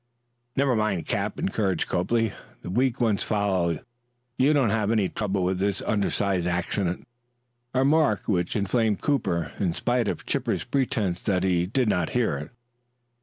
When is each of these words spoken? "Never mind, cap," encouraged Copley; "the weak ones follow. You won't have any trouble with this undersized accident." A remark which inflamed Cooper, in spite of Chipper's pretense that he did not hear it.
"Never 0.55 0.75
mind, 0.75 1.05
cap," 1.05 1.37
encouraged 1.37 1.87
Copley; 1.87 2.33
"the 2.63 2.71
weak 2.71 2.99
ones 2.99 3.21
follow. 3.21 3.77
You 4.35 4.51
won't 4.51 4.71
have 4.71 4.89
any 4.89 5.09
trouble 5.09 5.43
with 5.43 5.59
this 5.59 5.79
undersized 5.83 6.47
accident." 6.47 7.07
A 7.75 7.79
remark 7.81 8.27
which 8.27 8.55
inflamed 8.55 9.01
Cooper, 9.01 9.51
in 9.59 9.73
spite 9.73 10.07
of 10.07 10.25
Chipper's 10.25 10.63
pretense 10.63 11.21
that 11.21 11.43
he 11.43 11.67
did 11.67 11.87
not 11.87 12.09
hear 12.17 12.35
it. 12.39 12.49